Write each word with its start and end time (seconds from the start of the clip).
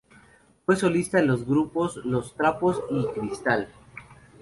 Fue 0.65 0.75
solista 0.75 1.19
en 1.19 1.27
los 1.27 1.45
grupos 1.45 1.97
Los 1.97 2.33
Trapos 2.33 2.81
y 2.89 3.05
Cristal. 3.09 3.69